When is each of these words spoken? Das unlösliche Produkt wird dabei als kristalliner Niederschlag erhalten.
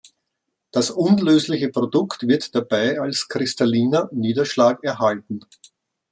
Das 0.71 0.89
unlösliche 0.89 1.69
Produkt 1.69 2.27
wird 2.27 2.55
dabei 2.55 2.99
als 2.99 3.27
kristalliner 3.27 4.09
Niederschlag 4.11 4.83
erhalten. 4.83 5.41